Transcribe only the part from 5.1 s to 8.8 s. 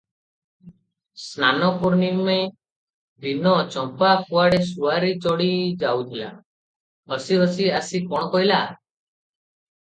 ଚଢ଼ିଯାଉଥିଲା, ହସି ହସି ଆସି କଣ କହିଲା।